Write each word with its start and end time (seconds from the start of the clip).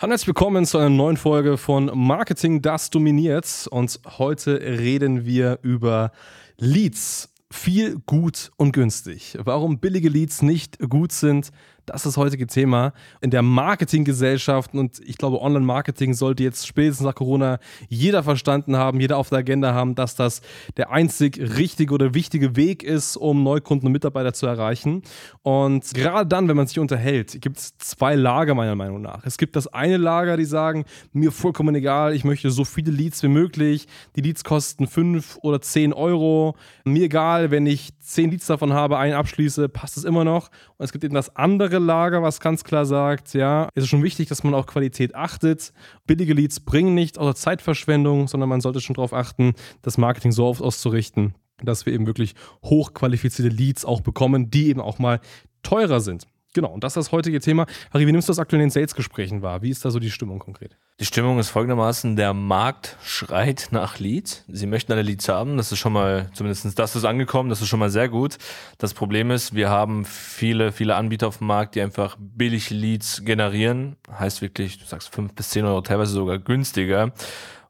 Hallo 0.00 0.12
herzlich 0.12 0.28
willkommen 0.28 0.64
zu 0.64 0.78
einer 0.78 0.90
neuen 0.90 1.16
Folge 1.16 1.56
von 1.56 1.90
Marketing, 1.92 2.62
das 2.62 2.88
dominiert. 2.88 3.66
Und 3.68 3.98
heute 4.16 4.60
reden 4.60 5.26
wir 5.26 5.58
über 5.62 6.12
Leads. 6.56 7.34
Viel, 7.50 7.98
gut 8.06 8.52
und 8.56 8.70
günstig. 8.70 9.36
Warum 9.40 9.80
billige 9.80 10.08
Leads 10.08 10.40
nicht 10.42 10.78
gut 10.88 11.10
sind, 11.10 11.50
das 11.88 11.96
ist 11.96 12.06
das 12.06 12.16
heutige 12.16 12.46
Thema 12.46 12.92
in 13.20 13.30
der 13.30 13.42
Marketinggesellschaft 13.42 14.74
und 14.74 15.00
ich 15.04 15.16
glaube, 15.16 15.40
Online-Marketing 15.40 16.14
sollte 16.14 16.42
jetzt 16.42 16.66
spätestens 16.66 17.06
nach 17.06 17.14
Corona 17.14 17.58
jeder 17.88 18.22
verstanden 18.22 18.76
haben, 18.76 19.00
jeder 19.00 19.16
auf 19.16 19.30
der 19.30 19.38
Agenda 19.38 19.72
haben, 19.72 19.94
dass 19.94 20.14
das 20.14 20.42
der 20.76 20.90
einzig 20.90 21.38
richtige 21.38 21.94
oder 21.94 22.14
wichtige 22.14 22.56
Weg 22.56 22.82
ist, 22.82 23.16
um 23.16 23.42
Neukunden 23.42 23.86
und 23.86 23.92
Mitarbeiter 23.92 24.32
zu 24.32 24.46
erreichen. 24.46 25.02
Und 25.42 25.94
gerade 25.94 26.28
dann, 26.28 26.48
wenn 26.48 26.56
man 26.56 26.66
sich 26.66 26.78
unterhält, 26.78 27.40
gibt 27.40 27.58
es 27.58 27.76
zwei 27.78 28.14
Lager 28.14 28.54
meiner 28.54 28.74
Meinung 28.74 29.00
nach. 29.00 29.24
Es 29.24 29.38
gibt 29.38 29.56
das 29.56 29.66
eine 29.68 29.96
Lager, 29.96 30.36
die 30.36 30.44
sagen, 30.44 30.84
mir 31.12 31.32
vollkommen 31.32 31.74
egal, 31.74 32.14
ich 32.14 32.24
möchte 32.24 32.50
so 32.50 32.64
viele 32.64 32.90
Leads 32.90 33.22
wie 33.22 33.28
möglich. 33.28 33.86
Die 34.16 34.20
Leads 34.20 34.44
kosten 34.44 34.86
5 34.86 35.38
oder 35.42 35.60
10 35.60 35.92
Euro. 35.92 36.56
Mir 36.84 37.04
egal, 37.04 37.50
wenn 37.50 37.66
ich 37.66 37.90
10 38.00 38.30
Leads 38.30 38.46
davon 38.46 38.72
habe, 38.72 38.98
einen 38.98 39.14
abschließe, 39.14 39.68
passt 39.68 39.96
es 39.96 40.04
immer 40.04 40.24
noch. 40.24 40.48
Und 40.76 40.84
es 40.84 40.92
gibt 40.92 41.04
eben 41.04 41.14
das 41.14 41.34
andere 41.36 41.77
andere 41.78 41.86
Lager, 41.86 42.22
was 42.22 42.40
ganz 42.40 42.64
klar 42.64 42.84
sagt, 42.84 43.34
ja, 43.34 43.68
es 43.74 43.84
ist 43.84 43.90
schon 43.90 44.02
wichtig, 44.02 44.28
dass 44.28 44.42
man 44.42 44.54
auf 44.54 44.66
Qualität 44.66 45.14
achtet. 45.14 45.72
Billige 46.06 46.34
Leads 46.34 46.60
bringen 46.60 46.94
nicht 46.94 47.18
außer 47.18 47.34
Zeitverschwendung, 47.34 48.28
sondern 48.28 48.48
man 48.48 48.60
sollte 48.60 48.80
schon 48.80 48.94
darauf 48.94 49.12
achten, 49.12 49.54
das 49.82 49.96
Marketing 49.96 50.32
so 50.32 50.46
auszurichten, 50.46 51.34
dass 51.62 51.86
wir 51.86 51.92
eben 51.92 52.06
wirklich 52.06 52.34
hochqualifizierte 52.64 53.54
Leads 53.54 53.84
auch 53.84 54.00
bekommen, 54.00 54.50
die 54.50 54.68
eben 54.68 54.80
auch 54.80 54.98
mal 54.98 55.20
teurer 55.62 56.00
sind. 56.00 56.26
Genau, 56.54 56.70
und 56.70 56.82
das 56.82 56.92
ist 56.92 57.06
das 57.06 57.12
heutige 57.12 57.40
Thema. 57.40 57.66
Harry, 57.92 58.06
wie 58.06 58.12
nimmst 58.12 58.28
du 58.28 58.30
das 58.30 58.38
aktuell 58.38 58.62
in 58.62 58.66
den 58.66 58.70
Sales-Gesprächen 58.70 59.42
wahr? 59.42 59.60
Wie 59.60 59.70
ist 59.70 59.84
da 59.84 59.90
so 59.90 59.98
die 59.98 60.10
Stimmung 60.10 60.38
konkret? 60.38 60.76
Die 60.98 61.04
Stimmung 61.04 61.38
ist 61.38 61.50
folgendermaßen, 61.50 62.16
der 62.16 62.32
Markt 62.32 62.96
schreit 63.02 63.68
nach 63.70 63.98
Leads. 63.98 64.44
Sie 64.48 64.66
möchten 64.66 64.90
alle 64.92 65.02
Leads 65.02 65.28
haben. 65.28 65.58
Das 65.58 65.70
ist 65.70 65.78
schon 65.78 65.92
mal, 65.92 66.30
zumindest 66.32 66.78
das 66.78 66.96
ist 66.96 67.04
angekommen, 67.04 67.50
das 67.50 67.60
ist 67.60 67.68
schon 67.68 67.78
mal 67.78 67.90
sehr 67.90 68.08
gut. 68.08 68.38
Das 68.78 68.94
Problem 68.94 69.30
ist, 69.30 69.54
wir 69.54 69.68
haben 69.68 70.04
viele, 70.06 70.72
viele 70.72 70.96
Anbieter 70.96 71.28
auf 71.28 71.38
dem 71.38 71.48
Markt, 71.48 71.74
die 71.74 71.82
einfach 71.82 72.16
billig 72.18 72.70
Leads 72.70 73.24
generieren. 73.24 73.96
Heißt 74.10 74.40
wirklich, 74.40 74.78
du 74.78 74.86
sagst 74.86 75.14
fünf 75.14 75.34
bis 75.34 75.50
zehn 75.50 75.66
Euro, 75.66 75.82
teilweise 75.82 76.12
sogar 76.12 76.38
günstiger. 76.38 77.12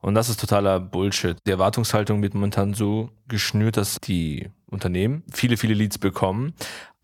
Und 0.01 0.15
das 0.15 0.29
ist 0.29 0.41
totaler 0.41 0.79
Bullshit. 0.79 1.37
Die 1.47 1.51
Erwartungshaltung 1.51 2.23
wird 2.23 2.35
momentan 2.35 2.73
so 2.73 3.11
geschnürt, 3.27 3.77
dass 3.77 4.01
die 4.01 4.49
Unternehmen 4.67 5.25
viele, 5.33 5.57
viele 5.57 5.75
Leads 5.75 5.99
bekommen. 5.99 6.55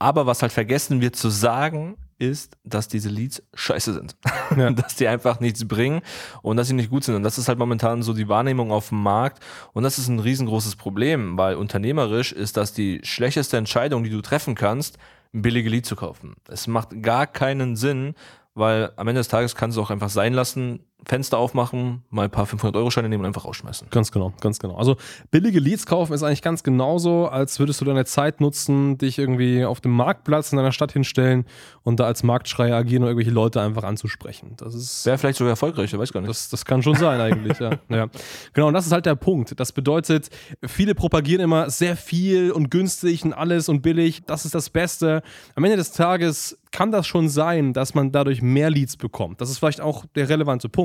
Aber 0.05 0.27
was 0.27 0.43
halt 0.43 0.53
vergessen 0.53 1.01
wird 1.01 1.17
zu 1.17 1.31
sagen, 1.31 1.97
ist, 2.19 2.59
dass 2.63 2.89
diese 2.89 3.09
Leads 3.09 3.43
scheiße 3.55 3.95
sind. 3.95 4.17
Ja. 4.55 4.71
dass 4.71 4.97
die 4.97 5.09
einfach 5.09 5.41
nichts 5.41 5.67
bringen 5.67 6.03
und 6.43 6.59
dass 6.59 6.69
sie 6.69 6.75
nicht 6.75 6.91
gut 6.91 7.05
sind. 7.05 7.15
Und 7.15 7.23
das 7.23 7.39
ist 7.39 7.49
halt 7.49 7.59
momentan 7.59 8.03
so 8.03 8.13
die 8.13 8.29
Wahrnehmung 8.29 8.71
auf 8.71 8.91
dem 8.91 9.03
Markt. 9.03 9.43
Und 9.73 9.83
das 9.83 9.97
ist 9.97 10.09
ein 10.09 10.19
riesengroßes 10.19 10.77
Problem, 10.77 11.39
weil 11.39 11.57
unternehmerisch 11.57 12.33
ist 12.33 12.59
das 12.59 12.75
die 12.75 13.01
schlechteste 13.03 13.57
Entscheidung, 13.57 14.05
die 14.05 14.11
du 14.11 14.21
treffen 14.21 14.55
kannst, 14.55 14.99
ein 15.33 15.41
billige 15.41 15.71
Lead 15.71 15.87
zu 15.87 15.97
kaufen. 15.97 16.35
Es 16.49 16.67
macht 16.67 17.03
gar 17.03 17.27
keinen 17.27 17.75
Sinn, 17.75 18.15
weil 18.53 18.93
am 18.97 19.09
Ende 19.09 19.21
des 19.21 19.29
Tages 19.29 19.57
kannst 19.57 19.79
du 19.79 19.81
auch 19.81 19.91
einfach 19.91 20.11
sein 20.11 20.35
lassen, 20.35 20.81
Fenster 21.07 21.39
aufmachen, 21.39 22.03
mal 22.11 22.25
ein 22.25 22.31
paar 22.31 22.47
500-Euro-Scheine 22.47 23.09
nehmen 23.09 23.23
und 23.23 23.27
einfach 23.27 23.45
rausschmeißen. 23.45 23.89
Ganz 23.91 24.11
genau, 24.11 24.33
ganz 24.41 24.59
genau. 24.59 24.77
Also 24.77 24.97
billige 25.31 25.61
Leads 25.61 25.87
kaufen 25.87 26.13
ist 26.13 26.23
eigentlich 26.23 26.43
ganz 26.43 26.63
genauso, 26.63 27.29
als 27.29 27.59
würdest 27.59 27.81
du 27.81 27.85
deine 27.85 28.05
Zeit 28.05 28.41
nutzen, 28.41 28.97
dich 28.97 29.19
irgendwie 29.19 29.65
auf 29.65 29.81
dem 29.81 29.93
Marktplatz 29.93 30.53
in 30.53 30.57
deiner 30.57 30.73
Stadt 30.73 30.93
hinstellen 30.93 31.45
und 31.83 32.01
da 32.01 32.05
als 32.05 32.23
Marktschreier 32.23 32.77
agieren 32.77 33.03
und 33.03 33.09
irgendwelche 33.09 33.33
Leute 33.33 33.61
einfach 33.61 33.85
anzusprechen. 33.85 34.55
Das 34.57 34.75
ist 34.75 35.05
wäre 35.05 35.19
vielleicht 35.19 35.39
sogar 35.39 35.51
erfolgreich, 35.51 35.93
ich 35.93 35.99
weiß 35.99 36.13
gar 36.13 36.21
nicht. 36.21 36.31
Das, 36.31 36.49
das 36.49 36.65
kann 36.65 36.83
schon 36.83 36.95
sein 36.95 37.21
eigentlich, 37.21 37.59
ja. 37.59 37.73
ja. 37.89 38.07
Genau, 38.53 38.69
und 38.69 38.75
das 38.75 38.87
ist 38.87 38.93
halt 38.93 39.07
der 39.07 39.17
Punkt. 39.17 39.59
Das 39.61 39.73
bedeutet, 39.73 40.31
viele 40.67 40.95
propagieren 40.95 41.43
immer 41.43 41.71
sehr 41.71 41.97
viel 41.97 42.51
und 42.51 42.71
günstig 42.71 43.25
und 43.25 43.33
alles 43.35 43.69
und 43.69 43.83
billig. 43.83 44.23
Das 44.27 44.45
ist 44.45 44.55
das 44.55 44.71
Beste. 44.71 45.23
Am 45.55 45.65
Ende 45.65 45.77
des 45.77 45.93
Tages 45.93 46.59
kann 46.75 46.91
das 46.91 47.07
schon 47.07 47.29
sein, 47.29 47.73
dass 47.73 47.95
man 47.95 48.11
dadurch 48.11 48.43
mehr 48.43 48.69
Leads 48.69 48.97
bekommt. 48.97 49.41
Das 49.41 49.49
ist 49.49 49.59
vielleicht 49.59 49.81
auch 49.81 50.05
der 50.17 50.29
relevante 50.29 50.69
Punkt, 50.69 50.84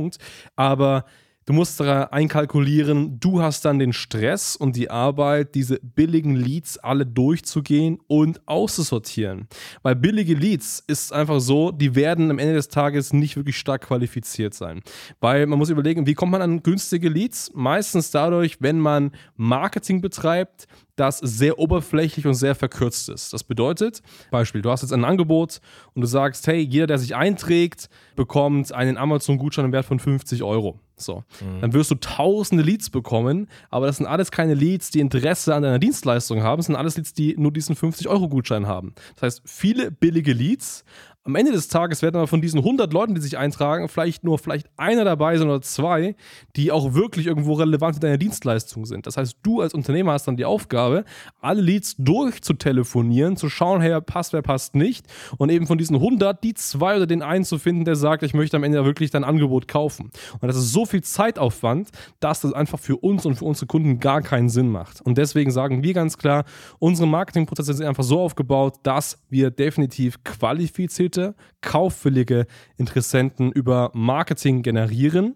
aber 0.56 1.06
Du 1.50 1.54
musst 1.54 1.80
da 1.80 2.04
einkalkulieren, 2.04 3.20
du 3.20 3.42
hast 3.42 3.66
dann 3.66 3.80
den 3.80 3.92
Stress 3.92 4.56
und 4.56 4.76
die 4.76 4.92
Arbeit, 4.92 5.56
diese 5.56 5.80
billigen 5.82 6.36
Leads 6.36 6.78
alle 6.78 7.08
durchzugehen 7.08 7.98
und 8.06 8.48
auszusortieren. 8.48 9.48
Weil 9.82 9.96
billige 9.96 10.36
Leads 10.36 10.84
ist 10.86 11.12
einfach 11.12 11.40
so, 11.40 11.72
die 11.72 11.96
werden 11.96 12.30
am 12.30 12.38
Ende 12.38 12.54
des 12.54 12.68
Tages 12.68 13.14
nicht 13.14 13.36
wirklich 13.36 13.58
stark 13.58 13.88
qualifiziert 13.88 14.54
sein. 14.54 14.84
Weil 15.22 15.48
man 15.48 15.58
muss 15.58 15.72
überlegen, 15.72 16.06
wie 16.06 16.14
kommt 16.14 16.34
man 16.34 16.44
an 16.44 16.62
günstige 16.62 17.09
Leads? 17.09 17.52
Meistens 17.56 18.12
dadurch, 18.12 18.58
wenn 18.62 18.78
man 18.78 19.09
Marketing 19.36 20.02
betreibt, 20.02 20.68
das 21.00 21.20
sehr 21.20 21.60
oberflächlich 21.60 22.26
und 22.28 22.34
sehr 22.34 22.56
verkürzt 22.56 23.10
ist. 23.10 23.34
Das 23.34 23.44
bedeutet, 23.44 24.02
Beispiel, 24.32 24.62
du 24.62 24.70
hast 24.70 24.82
jetzt 24.82 24.94
ein 24.94 25.06
Angebot 25.06 25.62
und 25.94 26.02
du 26.02 26.08
sagst, 26.08 26.46
hey, 26.48 26.60
jeder, 26.60 26.88
der 26.88 26.98
sich 26.98 27.16
einträgt, 27.16 27.90
bekommt 28.16 28.72
einen 28.72 28.98
Amazon-Gutschein 28.98 29.66
im 29.66 29.72
Wert 29.72 29.86
von 29.86 30.00
50 30.00 30.44
Euro. 30.44 30.80
So. 30.98 31.24
Mhm. 31.40 31.62
Dann 31.62 31.74
wirst 31.74 31.92
du 31.92 31.96
tausende 31.96 32.64
Leads 32.64 32.90
bekommen, 32.90 33.48
aber 33.70 33.88
das 33.88 33.98
sind 33.98 34.06
alles 34.06 34.32
keine 34.32 34.54
Leads, 34.54 34.92
die 34.92 35.00
Interesse 35.00 35.56
an 35.56 35.64
deiner 35.64 35.80
Dienstleistung 35.80 36.44
haben, 36.44 36.59
das 36.59 36.66
sind 36.66 36.76
alles 36.76 36.98
Leads, 36.98 37.14
die 37.14 37.36
nur 37.38 37.54
diesen 37.54 37.76
50-Euro-Gutschein 37.76 38.68
haben. 38.68 38.94
Das 39.16 39.24
heißt, 39.24 39.42
viele 39.46 39.92
billige 39.92 40.34
Leads, 40.34 40.84
am 41.29 41.35
Ende 41.35 41.51
des 41.51 41.67
Tages 41.67 42.01
werden 42.01 42.16
aber 42.16 42.25
von 42.25 42.41
diesen 42.41 42.57
100 42.57 42.91
Leuten, 42.91 43.13
die 43.13 43.22
sich 43.22 43.38
eintragen, 43.38 43.88
vielleicht 43.88 44.23
nur 44.23 44.40
vielleicht 44.40 44.67
einer 44.78 45.06
dabei 45.06 45.38
sein 45.38 45.47
oder 45.47 45.62
zwei, 45.62 46.16
die 46.56 46.72
auch 46.72 46.95
wirklich 46.95 47.28
irgendwo 47.28 47.53
relevant 47.53 47.97
in 47.97 48.01
deiner 48.01 48.17
Dienstleistung 48.17 48.88
sind. 48.88 49.06
Das 49.06 49.16
heißt, 49.16 49.38
du 49.44 49.62
als 49.62 49.75
Unternehmer 49.75 50.13
hast 50.13 50.28
dann 50.28 50.38
die 50.38 50.45
Aufgabe, 50.45 51.06
alle 51.40 51.62
Leads 51.62 51.97
durchzutelefonieren, 52.00 53.38
zu 53.38 53.47
schauen, 53.47 53.79
hey, 53.79 54.01
passt, 54.01 54.34
wer 54.34 54.41
passt 54.41 54.73
nicht 54.73 55.06
und 55.38 55.51
eben 55.51 55.67
von 55.67 55.78
diesen 55.78 55.97
100 55.97 56.44
die 56.44 56.56
zwei 56.56 56.95
oder 56.95 57.06
den 57.06 57.22
einen 57.22 57.46
zu 57.46 57.59
finden, 57.59 57.85
der 57.85 57.96
sagt, 57.96 58.23
ich 58.23 58.34
möchte 58.34 58.57
am 58.57 58.63
Ende 58.63 58.84
wirklich 58.84 59.11
dein 59.11 59.23
Angebot 59.23 59.67
kaufen. 59.67 60.09
Und 60.41 60.47
das 60.47 60.57
ist 60.57 60.73
so 60.73 60.88
viel 60.88 61.03
Zeitaufwand, 61.03 61.90
dass 62.19 62.41
das 62.41 62.53
einfach 62.53 62.79
für 62.79 62.97
uns 62.97 63.28
und 63.28 63.35
für 63.35 63.46
unsere 63.46 63.67
Kunden 63.67 64.00
gar 64.00 64.23
keinen 64.23 64.50
Sinn 64.50 64.69
macht. 64.69 65.01
Und 65.01 65.19
deswegen 65.19 65.51
sagen 65.51 65.84
wir 65.84 65.94
ganz 65.94 66.17
klar, 66.17 66.46
unsere 66.79 67.07
Marketingprozesse 67.07 67.75
sind 67.75 67.85
einfach 67.85 68.03
so 68.03 68.19
aufgebaut, 68.19 68.78
dass 68.81 69.19
wir 69.29 69.51
definitiv 69.51 70.23
qualifizierte 70.23 71.19
Leute, 71.19 71.35
kauffällige 71.62 72.46
Interessenten 72.78 73.52
über 73.52 73.91
Marketing 73.94 74.62
generieren. 74.63 75.35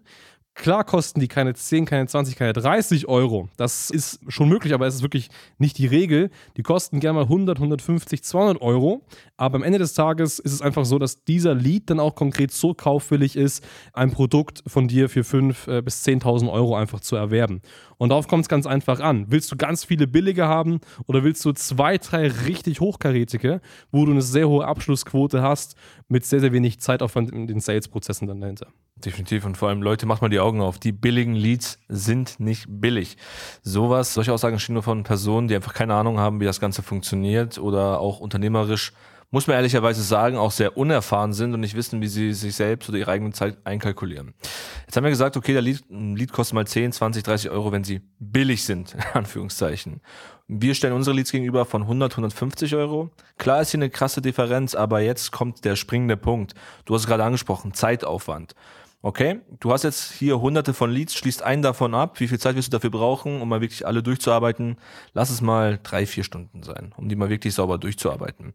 Klar 0.56 0.84
kosten 0.84 1.20
die 1.20 1.28
keine 1.28 1.56
10, 1.56 1.86
keine 1.86 2.06
20, 2.06 2.36
keine 2.36 2.54
30 2.54 3.08
Euro. 3.08 3.50
Das 3.58 3.90
ist 3.90 4.20
schon 4.28 4.50
möglich, 4.50 4.74
aber 4.74 4.86
es 4.86 4.96
ist 4.96 5.02
wirklich 5.02 5.30
nicht 5.58 5.80
die 5.80 5.88
Regel. 5.88 6.30
Die 6.58 6.62
kosten 6.62 7.00
gerne 7.00 7.16
mal 7.20 7.24
100, 7.24 7.58
150, 7.58 8.24
200 8.24 8.62
Euro. 8.62 9.04
Aber 9.36 9.56
am 9.56 9.64
Ende 9.64 9.80
des 9.80 9.96
Tages 9.96 10.38
ist 10.38 10.54
es 10.54 10.62
einfach 10.62 10.86
so, 10.86 11.00
dass 11.00 11.24
dieser 11.24 11.56
Lead 11.56 11.90
dann 11.90 12.00
auch 12.00 12.14
konkret 12.14 12.52
so 12.52 12.76
kauffällig 12.76 13.36
ist, 13.36 13.66
ein 13.94 14.12
Produkt 14.12 14.64
von 14.68 14.88
dir 14.88 15.10
für 15.10 15.22
5.000 15.22 15.78
äh, 15.78 15.82
bis 15.82 16.06
10.000 16.06 16.52
Euro 16.52 16.76
einfach 16.76 17.00
zu 17.00 17.16
erwerben. 17.16 17.62
Und 17.98 18.10
darauf 18.10 18.28
kommt 18.28 18.44
es 18.44 18.50
ganz 18.50 18.68
einfach 18.68 19.00
an. 19.00 19.26
Willst 19.30 19.52
du 19.52 19.56
ganz 19.56 19.84
viele 19.84 20.06
billige 20.06 20.48
haben 20.48 20.82
oder 21.08 21.24
willst 21.24 21.44
du 21.46 21.52
zwei, 21.54 21.98
drei 21.98 22.28
richtig 22.28 22.80
hochkarätige, 22.80 23.60
wo 23.92 24.06
du 24.06 24.12
eine 24.12 24.22
sehr 24.22 24.48
hohe 24.48 24.68
Abschlussquote 24.68 25.42
hast, 25.42 25.76
mit 26.10 26.26
sehr, 26.26 26.42
sehr 26.42 26.54
wenig 26.54 26.80
Zeitaufwand 26.80 27.32
in 27.32 27.48
den 27.48 27.60
Sales-Prozessen 27.60 28.28
dann 28.28 28.40
dahinter? 28.40 28.68
Definitiv. 29.06 29.46
Und 29.46 29.58
vor 29.58 29.70
allem, 29.70 29.82
Leute, 29.82 30.06
macht 30.06 30.22
mal 30.22 30.30
die 30.30 30.40
Augen 30.40 30.62
auf. 30.62 30.80
Die 30.80 30.92
billigen 30.92 31.36
Leads 31.36 31.80
sind 31.90 32.40
nicht 32.40 32.66
billig. 32.70 33.18
Sowas, 33.62 34.14
solche 34.14 34.32
Aussagen 34.32 34.60
stehen 34.60 34.74
nur 34.74 34.84
von 34.84 35.04
Personen, 35.04 35.48
die 35.48 35.56
einfach 35.56 35.74
keine 35.74 35.96
Ahnung 35.96 36.20
haben, 36.20 36.40
wie 36.40 36.46
das 36.46 36.60
Ganze 36.60 36.84
funktioniert 36.84 37.58
oder 37.58 38.00
auch 38.00 38.20
unternehmerisch 38.20 38.94
muss 39.34 39.48
man 39.48 39.56
ehrlicherweise 39.56 40.04
sagen, 40.04 40.38
auch 40.38 40.52
sehr 40.52 40.78
unerfahren 40.78 41.34
sind 41.34 41.56
und 41.56 41.60
nicht 41.60 41.74
wissen, 41.74 42.02
wie 42.02 42.08
sie 42.08 42.34
sich 42.34 42.54
selbst 42.54 42.88
oder 42.88 43.00
ihre 43.00 43.10
eigene 43.10 43.32
Zeit 43.32 43.58
einkalkulieren. 43.64 44.36
Jetzt 44.86 44.96
haben 44.96 45.06
wir 45.06 45.10
gesagt, 45.10 45.36
okay, 45.36 45.54
der 45.54 45.64
Lied, 45.64 45.90
ein 45.90 46.16
Lied 46.16 46.32
kostet 46.32 46.54
mal 46.54 46.68
10, 46.68 46.92
20, 46.92 47.24
30 47.24 47.50
Euro, 47.50 47.72
wenn 47.72 47.84
sie 47.84 48.02
billig 48.20 48.64
sind, 48.64 48.94
in 48.94 49.02
Anführungszeichen. 49.16 50.02
Wir 50.48 50.76
stellen 50.76 50.94
unsere 50.94 51.16
Leads 51.16 51.32
gegenüber 51.32 51.66
von 51.66 51.82
100, 51.82 52.12
150 52.12 52.76
Euro. 52.76 53.10
Klar 53.40 53.62
ist 53.62 53.72
hier 53.72 53.80
eine 53.80 53.90
krasse 53.90 54.22
Differenz, 54.22 54.76
aber 54.76 55.00
jetzt 55.00 55.32
kommt 55.32 55.66
der 55.66 55.78
springende 55.78 56.16
Punkt. 56.16 56.54
Du 56.86 56.94
hast 56.94 57.02
es 57.02 57.08
gerade 57.08 57.24
angesprochen, 57.24 57.74
Zeitaufwand. 57.74 58.54
Okay, 59.06 59.42
du 59.60 59.74
hast 59.74 59.84
jetzt 59.84 60.14
hier 60.14 60.40
hunderte 60.40 60.74
von 60.74 60.90
Leads, 60.90 61.14
schließt 61.16 61.44
einen 61.44 61.62
davon 61.62 61.94
ab. 61.94 62.22
Wie 62.22 62.28
viel 62.30 62.40
Zeit 62.40 62.56
wirst 62.56 62.70
du 62.70 62.78
dafür 62.78 62.90
brauchen, 62.90 63.42
um 63.42 63.50
mal 63.50 63.60
wirklich 63.60 63.86
alle 63.86 64.02
durchzuarbeiten? 64.02 64.78
Lass 65.12 65.30
es 65.30 65.42
mal 65.42 65.78
drei, 65.84 66.06
vier 66.06 66.24
Stunden 66.24 66.64
sein, 66.64 66.94
um 66.96 67.10
die 67.10 67.18
mal 67.18 67.28
wirklich 67.30 67.54
sauber 67.54 67.78
durchzuarbeiten. 67.78 68.54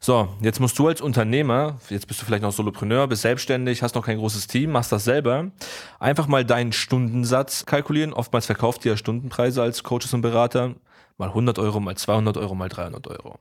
So, 0.00 0.30
jetzt 0.40 0.58
musst 0.58 0.76
du 0.80 0.88
als 0.88 1.00
Unternehmer, 1.00 1.78
jetzt 1.90 2.08
bist 2.08 2.20
du 2.20 2.26
vielleicht 2.26 2.42
noch 2.42 2.50
Solopreneur, 2.50 3.06
bist 3.06 3.22
selbstständig, 3.22 3.84
hast 3.84 3.94
noch 3.94 4.04
kein 4.04 4.18
großes 4.18 4.48
Team, 4.48 4.72
machst 4.72 4.90
das 4.90 5.04
selber, 5.04 5.52
einfach 6.00 6.26
mal 6.26 6.44
deinen 6.44 6.72
Stundensatz 6.72 7.64
kalkulieren. 7.64 8.12
Oftmals 8.12 8.46
verkauft 8.46 8.84
ihr 8.84 8.90
ja 8.90 8.96
Stundenpreise 8.96 9.62
als 9.62 9.84
Coaches 9.84 10.12
und 10.12 10.22
Berater. 10.22 10.74
Mal 11.18 11.28
100 11.28 11.60
Euro, 11.60 11.78
mal 11.78 11.96
200 11.96 12.36
Euro, 12.36 12.56
mal 12.56 12.68
300 12.68 13.06
Euro. 13.06 13.38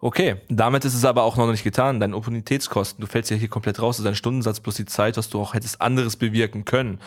Okay, 0.00 0.36
damit 0.48 0.84
ist 0.84 0.94
es 0.94 1.06
aber 1.06 1.22
auch 1.22 1.36
noch 1.36 1.50
nicht 1.50 1.64
getan. 1.64 2.00
Deine 2.00 2.14
Opportunitätskosten, 2.16 3.00
du 3.00 3.06
fällst 3.06 3.30
ja 3.30 3.36
hier 3.36 3.48
komplett 3.48 3.80
raus, 3.80 3.98
ist 3.98 4.06
ein 4.06 4.14
Stundensatz 4.14 4.60
plus 4.60 4.76
die 4.76 4.84
Zeit, 4.84 5.16
was 5.16 5.30
du 5.30 5.40
auch 5.40 5.54
hättest 5.54 5.80
anderes 5.80 6.16
bewirken 6.16 6.66
können. 6.66 7.00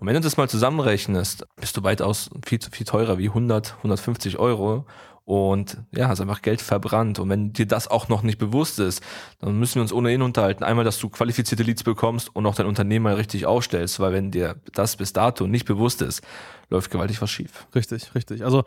Und 0.00 0.08
wenn 0.08 0.14
du 0.14 0.20
das 0.20 0.36
mal 0.36 0.48
zusammenrechnest, 0.48 1.46
bist 1.60 1.76
du 1.76 1.84
weitaus 1.84 2.30
viel, 2.44 2.58
viel 2.72 2.84
teurer 2.84 3.18
wie 3.18 3.28
100, 3.28 3.74
150 3.78 4.38
Euro 4.38 4.84
und 5.24 5.76
ja, 5.94 6.08
hast 6.08 6.20
einfach 6.20 6.42
Geld 6.42 6.60
verbrannt. 6.60 7.20
Und 7.20 7.28
wenn 7.28 7.52
dir 7.52 7.66
das 7.66 7.86
auch 7.86 8.08
noch 8.08 8.22
nicht 8.22 8.38
bewusst 8.38 8.80
ist, 8.80 9.04
dann 9.38 9.56
müssen 9.60 9.76
wir 9.76 9.82
uns 9.82 9.92
ohnehin 9.92 10.22
unterhalten. 10.22 10.64
Einmal, 10.64 10.84
dass 10.84 10.98
du 10.98 11.08
qualifizierte 11.08 11.62
Leads 11.62 11.84
bekommst 11.84 12.34
und 12.34 12.44
auch 12.46 12.56
dein 12.56 12.66
Unternehmen 12.66 13.04
mal 13.04 13.14
richtig 13.14 13.46
aufstellst, 13.46 14.00
weil 14.00 14.12
wenn 14.12 14.32
dir 14.32 14.56
das 14.72 14.96
bis 14.96 15.12
dato 15.12 15.46
nicht 15.46 15.66
bewusst 15.66 16.02
ist, 16.02 16.22
läuft 16.70 16.90
gewaltig 16.90 17.22
was 17.22 17.30
schief. 17.30 17.68
Richtig, 17.72 18.14
richtig. 18.16 18.44
Also 18.44 18.64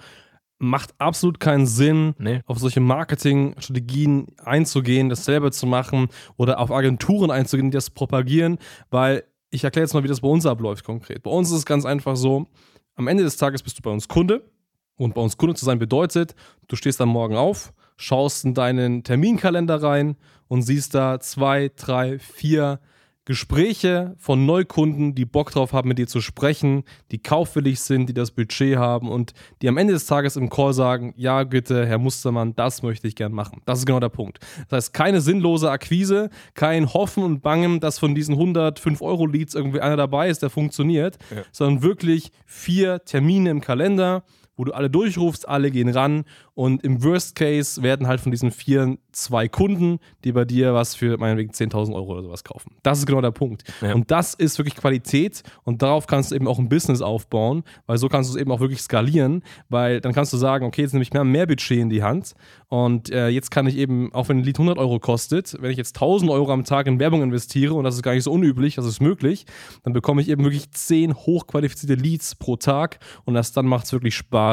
macht 0.57 0.93
absolut 0.99 1.39
keinen 1.39 1.65
Sinn, 1.65 2.15
Nee. 2.17 2.41
auf 2.45 2.59
solche 2.59 2.79
Marketingstrategien 2.79 4.27
einzugehen, 4.43 5.09
das 5.09 5.25
selber 5.25 5.51
zu 5.51 5.67
machen 5.67 6.07
oder 6.37 6.59
auf 6.59 6.71
Agenturen 6.71 7.31
einzugehen, 7.31 7.71
die 7.71 7.75
das 7.75 7.89
propagieren, 7.89 8.57
weil 8.89 9.23
ich 9.49 9.63
erkläre 9.63 9.85
jetzt 9.85 9.93
mal, 9.93 10.03
wie 10.03 10.07
das 10.07 10.21
bei 10.21 10.27
uns 10.27 10.45
abläuft 10.45 10.83
konkret. 10.83 11.23
Bei 11.23 11.31
uns 11.31 11.49
ist 11.49 11.57
es 11.57 11.65
ganz 11.65 11.85
einfach 11.85 12.15
so, 12.15 12.47
am 12.95 13.07
Ende 13.07 13.23
des 13.23 13.37
Tages 13.37 13.63
bist 13.63 13.77
du 13.77 13.81
bei 13.81 13.91
uns 13.91 14.07
Kunde 14.07 14.49
und 14.97 15.13
bei 15.13 15.21
uns 15.21 15.37
Kunde 15.37 15.55
zu 15.55 15.65
sein 15.65 15.79
bedeutet, 15.79 16.35
du 16.67 16.75
stehst 16.75 17.01
am 17.01 17.09
Morgen 17.09 17.35
auf, 17.35 17.73
schaust 17.97 18.45
in 18.45 18.53
deinen 18.53 19.03
Terminkalender 19.03 19.81
rein 19.81 20.15
und 20.47 20.61
siehst 20.61 20.95
da 20.95 21.19
zwei, 21.19 21.71
drei, 21.75 22.19
vier 22.19 22.79
Gespräche 23.25 24.15
von 24.19 24.45
Neukunden, 24.45 25.15
die 25.15 25.25
Bock 25.25 25.51
drauf 25.51 25.73
haben, 25.73 25.89
mit 25.89 25.97
dir 25.97 26.07
zu 26.07 26.21
sprechen, 26.21 26.83
die 27.11 27.17
kaufwillig 27.17 27.79
sind, 27.79 28.07
die 28.07 28.13
das 28.13 28.31
Budget 28.31 28.77
haben 28.77 29.09
und 29.09 29.33
die 29.61 29.67
am 29.67 29.77
Ende 29.77 29.93
des 29.93 30.05
Tages 30.05 30.35
im 30.35 30.49
Call 30.49 30.73
sagen, 30.73 31.13
ja 31.17 31.43
bitte, 31.43 31.87
Herr 31.87 31.97
Mustermann, 31.97 32.55
das 32.55 32.83
möchte 32.83 33.07
ich 33.07 33.15
gern 33.15 33.31
machen. 33.31 33.61
Das 33.65 33.79
ist 33.79 33.87
genau 33.87 33.99
der 33.99 34.09
Punkt. 34.09 34.39
Das 34.69 34.85
heißt, 34.85 34.93
keine 34.93 35.21
sinnlose 35.21 35.71
Akquise, 35.71 36.29
kein 36.53 36.93
Hoffen 36.93 37.23
und 37.23 37.41
Bangen, 37.41 37.79
dass 37.79 37.97
von 37.97 38.13
diesen 38.13 38.35
105 38.35 39.01
Euro 39.01 39.25
Leads 39.25 39.55
irgendwie 39.55 39.81
einer 39.81 39.97
dabei 39.97 40.29
ist, 40.29 40.43
der 40.43 40.51
funktioniert, 40.51 41.17
sondern 41.51 41.81
wirklich 41.81 42.31
vier 42.45 43.03
Termine 43.05 43.49
im 43.49 43.61
Kalender, 43.61 44.23
wo 44.57 44.63
du 44.63 44.73
alle 44.73 44.89
durchrufst, 44.89 45.47
alle 45.47 45.71
gehen 45.71 45.89
ran 45.89 46.25
und 46.53 46.83
im 46.83 47.03
Worst 47.03 47.35
Case 47.35 47.83
werden 47.83 48.07
halt 48.07 48.21
von 48.21 48.31
diesen 48.31 48.51
vier 48.51 48.97
zwei 49.11 49.47
Kunden, 49.47 49.99
die 50.23 50.31
bei 50.31 50.45
dir 50.45 50.73
was 50.73 50.95
für 50.95 51.17
meinetwegen 51.17 51.51
10.000 51.51 51.93
Euro 51.93 52.13
oder 52.13 52.23
sowas 52.23 52.43
kaufen. 52.43 52.75
Das 52.83 52.99
ist 52.99 53.05
genau 53.05 53.21
der 53.21 53.31
Punkt. 53.31 53.63
Ja. 53.81 53.93
Und 53.93 54.11
das 54.11 54.33
ist 54.33 54.57
wirklich 54.57 54.75
Qualität 54.75 55.43
und 55.63 55.81
darauf 55.81 56.07
kannst 56.07 56.31
du 56.31 56.35
eben 56.35 56.47
auch 56.47 56.59
ein 56.59 56.69
Business 56.69 57.01
aufbauen, 57.01 57.63
weil 57.85 57.97
so 57.97 58.09
kannst 58.09 58.29
du 58.29 58.35
es 58.35 58.41
eben 58.41 58.51
auch 58.51 58.59
wirklich 58.59 58.81
skalieren, 58.81 59.43
weil 59.69 60.01
dann 60.01 60.13
kannst 60.13 60.33
du 60.33 60.37
sagen, 60.37 60.65
okay, 60.65 60.81
jetzt 60.81 60.93
nehme 60.93 61.03
ich 61.03 61.13
mehr, 61.13 61.23
mehr 61.23 61.47
Budget 61.47 61.79
in 61.79 61.89
die 61.89 62.03
Hand 62.03 62.35
und 62.67 63.09
äh, 63.09 63.29
jetzt 63.29 63.51
kann 63.51 63.67
ich 63.67 63.77
eben, 63.77 64.13
auch 64.13 64.29
wenn 64.29 64.39
ein 64.39 64.43
Lied 64.43 64.57
100 64.57 64.77
Euro 64.77 64.99
kostet, 64.99 65.55
wenn 65.61 65.71
ich 65.71 65.77
jetzt 65.77 65.95
1000 65.97 66.31
Euro 66.31 66.51
am 66.51 66.63
Tag 66.63 66.87
in 66.87 66.99
Werbung 66.99 67.21
investiere 67.21 67.73
und 67.73 67.83
das 67.83 67.95
ist 67.95 68.03
gar 68.03 68.13
nicht 68.13 68.23
so 68.23 68.31
unüblich, 68.31 68.75
das 68.75 68.85
ist 68.85 69.01
möglich, 69.01 69.45
dann 69.83 69.93
bekomme 69.93 70.21
ich 70.21 70.29
eben 70.29 70.43
wirklich 70.43 70.71
10 70.71 71.13
hochqualifizierte 71.13 71.95
Leads 71.95 72.35
pro 72.35 72.55
Tag 72.55 72.99
und 73.25 73.35
erst 73.35 73.57
dann 73.57 73.65
macht 73.65 73.85
es 73.85 73.93
wirklich 73.93 74.15
Spaß 74.15 74.44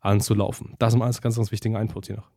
anzulaufen. 0.00 0.74
Das 0.78 0.94
ist 0.94 1.00
ein 1.00 1.10
ganz, 1.20 1.36
ganz 1.36 1.52
wichtiger 1.52 1.80
Input 1.80 2.06
hier 2.06 2.16
noch. 2.16 2.30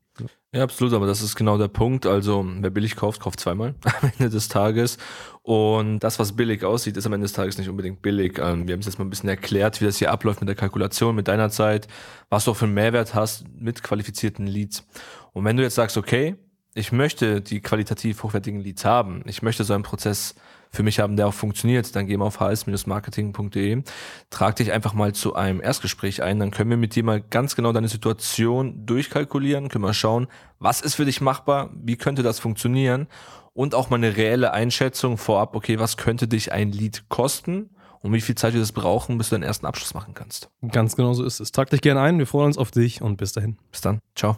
Ja, 0.53 0.61
absolut, 0.61 0.93
aber 0.93 1.07
das 1.07 1.21
ist 1.23 1.35
genau 1.35 1.57
der 1.57 1.67
Punkt. 1.67 2.05
Also, 2.05 2.45
wer 2.59 2.69
billig 2.69 2.95
kauft, 2.95 3.19
kauft 3.19 3.39
zweimal 3.39 3.73
am 4.01 4.11
Ende 4.17 4.29
des 4.29 4.47
Tages. 4.47 4.99
Und 5.41 5.99
das, 5.99 6.19
was 6.19 6.35
billig 6.35 6.63
aussieht, 6.63 6.95
ist 6.97 7.07
am 7.07 7.13
Ende 7.13 7.25
des 7.25 7.33
Tages 7.33 7.57
nicht 7.57 7.69
unbedingt 7.69 8.03
billig. 8.03 8.37
Ähm, 8.37 8.67
wir 8.67 8.73
haben 8.73 8.81
es 8.81 8.85
jetzt 8.85 8.99
mal 8.99 9.05
ein 9.05 9.09
bisschen 9.09 9.29
erklärt, 9.29 9.81
wie 9.81 9.85
das 9.85 9.97
hier 9.97 10.11
abläuft 10.11 10.41
mit 10.41 10.47
der 10.47 10.55
Kalkulation, 10.55 11.15
mit 11.15 11.27
deiner 11.27 11.49
Zeit, 11.49 11.87
was 12.29 12.45
du 12.45 12.51
auch 12.51 12.57
für 12.57 12.65
einen 12.65 12.75
Mehrwert 12.75 13.15
hast 13.15 13.45
mit 13.57 13.81
qualifizierten 13.81 14.45
Leads. 14.45 14.85
Und 15.31 15.45
wenn 15.45 15.57
du 15.57 15.63
jetzt 15.63 15.75
sagst, 15.75 15.97
okay, 15.97 16.35
ich 16.75 16.91
möchte 16.91 17.41
die 17.41 17.61
qualitativ 17.61 18.23
hochwertigen 18.23 18.61
Leads 18.61 18.85
haben, 18.85 19.23
ich 19.25 19.41
möchte 19.41 19.63
so 19.63 19.73
einen 19.73 19.83
Prozess 19.83 20.35
für 20.71 20.83
mich 20.83 20.99
haben, 20.99 21.15
der 21.15 21.27
auch 21.27 21.33
funktioniert, 21.33 21.95
dann 21.95 22.07
geh 22.07 22.17
mal 22.17 22.25
auf 22.25 22.39
hs-marketing.de, 22.39 23.83
trag 24.31 24.55
dich 24.55 24.71
einfach 24.71 24.93
mal 24.93 25.13
zu 25.13 25.35
einem 25.35 25.61
Erstgespräch 25.61 26.23
ein, 26.23 26.39
dann 26.39 26.49
können 26.49 26.71
wir 26.71 26.77
mit 26.77 26.95
dir 26.95 27.03
mal 27.03 27.21
ganz 27.21 27.55
genau 27.55 27.71
deine 27.71 27.87
Situation 27.87 28.85
durchkalkulieren, 28.85 29.69
können 29.69 29.83
wir 29.83 29.93
schauen, 29.93 30.27
was 30.57 30.81
ist 30.81 30.95
für 30.95 31.05
dich 31.05 31.21
machbar, 31.21 31.69
wie 31.75 31.95
könnte 31.95 32.23
das 32.23 32.39
funktionieren? 32.39 33.07
Und 33.55 33.75
auch 33.75 33.91
mal 33.91 33.97
eine 33.97 34.17
reelle 34.17 34.51
Einschätzung 34.51 35.19
vorab, 35.19 35.55
okay, 35.55 35.77
was 35.77 35.95
könnte 35.95 36.27
dich 36.27 36.51
ein 36.51 36.71
Lead 36.71 37.07
kosten? 37.07 37.69
Und 38.01 38.11
wie 38.11 38.19
viel 38.19 38.35
Zeit 38.35 38.53
wir 38.53 38.59
das 38.59 38.73
brauchen, 38.73 39.17
bis 39.17 39.29
du 39.29 39.35
deinen 39.35 39.43
ersten 39.43 39.65
Abschluss 39.65 39.93
machen 39.93 40.13
kannst. 40.13 40.49
Ganz 40.71 40.97
genau 40.97 41.13
so 41.13 41.23
ist 41.23 41.39
es. 41.39 41.53
Trag 41.53 41.69
dich 41.69 41.79
gerne 41.79 42.01
ein, 42.01 42.19
wir 42.19 42.27
freuen 42.27 42.47
uns 42.47 42.57
auf 42.57 42.71
dich 42.71 43.01
und 43.01 43.15
bis 43.15 43.31
dahin. 43.31 43.57
Bis 43.71 43.79
dann, 43.79 43.99
ciao. 44.13 44.37